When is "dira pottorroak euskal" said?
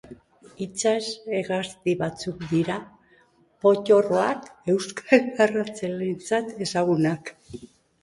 2.55-5.33